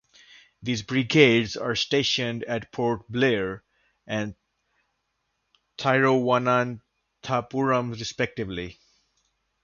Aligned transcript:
These 0.63 0.81
brigades 0.81 1.55
are 1.55 1.75
stationed 1.75 2.43
at 2.45 2.71
Port 2.71 3.07
Blair 3.07 3.63
and 4.07 4.33
Thiruvananthapuram 5.77 7.91
respectively. 7.99 8.79